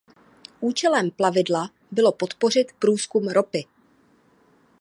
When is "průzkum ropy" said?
2.79-3.65